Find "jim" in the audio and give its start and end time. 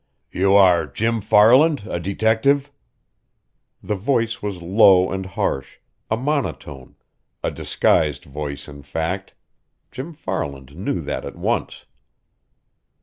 0.87-1.21, 9.91-10.13